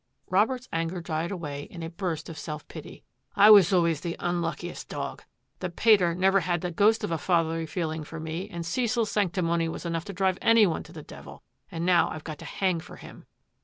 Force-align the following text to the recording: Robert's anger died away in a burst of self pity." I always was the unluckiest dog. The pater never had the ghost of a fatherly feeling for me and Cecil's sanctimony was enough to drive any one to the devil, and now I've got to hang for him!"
Robert's 0.31 0.67
anger 0.73 0.99
died 0.99 1.29
away 1.29 1.61
in 1.65 1.83
a 1.83 1.89
burst 1.91 2.27
of 2.27 2.35
self 2.39 2.67
pity." 2.67 3.03
I 3.35 3.49
always 3.49 3.71
was 3.71 4.01
the 4.01 4.15
unluckiest 4.17 4.89
dog. 4.89 5.21
The 5.59 5.69
pater 5.69 6.15
never 6.15 6.39
had 6.39 6.61
the 6.61 6.71
ghost 6.71 7.03
of 7.03 7.11
a 7.11 7.19
fatherly 7.19 7.67
feeling 7.67 8.03
for 8.03 8.19
me 8.19 8.49
and 8.49 8.65
Cecil's 8.65 9.11
sanctimony 9.11 9.69
was 9.69 9.85
enough 9.85 10.05
to 10.05 10.13
drive 10.13 10.39
any 10.41 10.65
one 10.65 10.81
to 10.85 10.91
the 10.91 11.03
devil, 11.03 11.43
and 11.69 11.85
now 11.85 12.09
I've 12.09 12.23
got 12.23 12.39
to 12.39 12.45
hang 12.45 12.79
for 12.79 12.95
him!" 12.95 13.27